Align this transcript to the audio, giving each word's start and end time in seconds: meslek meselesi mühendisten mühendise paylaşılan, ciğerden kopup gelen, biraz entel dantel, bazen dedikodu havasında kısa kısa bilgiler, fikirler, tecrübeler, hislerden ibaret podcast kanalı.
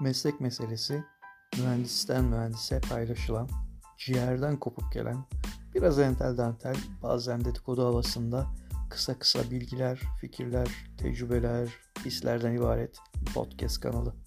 meslek 0.00 0.40
meselesi 0.40 1.04
mühendisten 1.58 2.24
mühendise 2.24 2.80
paylaşılan, 2.80 3.48
ciğerden 3.98 4.56
kopup 4.56 4.92
gelen, 4.92 5.24
biraz 5.74 5.98
entel 5.98 6.36
dantel, 6.36 6.76
bazen 7.02 7.44
dedikodu 7.44 7.86
havasında 7.86 8.46
kısa 8.90 9.18
kısa 9.18 9.50
bilgiler, 9.50 10.00
fikirler, 10.20 10.68
tecrübeler, 10.98 11.68
hislerden 12.04 12.52
ibaret 12.52 12.98
podcast 13.34 13.80
kanalı. 13.80 14.25